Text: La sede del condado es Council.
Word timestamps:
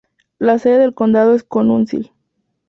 La 0.39 0.57
sede 0.57 0.79
del 0.79 0.95
condado 0.95 1.35
es 1.35 1.43
Council. 1.43 2.11